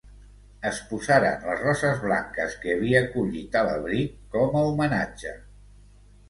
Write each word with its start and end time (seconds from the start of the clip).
Es 0.67 0.77
posaren 0.93 1.43
les 1.49 1.59
roses 1.65 1.99
blanques 2.05 2.55
que 2.63 2.73
havien 2.77 3.05
collit 3.17 3.59
a 3.61 3.63
l'abric 3.69 4.17
com 4.37 4.59
a 4.63 4.65
homenatge. 4.71 5.37